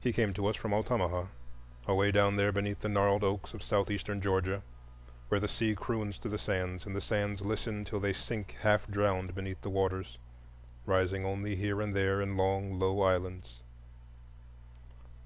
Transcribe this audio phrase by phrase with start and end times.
[0.00, 1.26] He came to us from Altamaha,
[1.86, 4.62] away down there beneath the gnarled oaks of Southeastern Georgia,
[5.28, 8.86] where the sea croons to the sands and the sands listen till they sink half
[8.86, 10.16] drowned beneath the waters,
[10.86, 13.60] rising only here and there in long, low islands.